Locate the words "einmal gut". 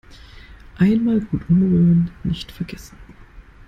0.79-1.47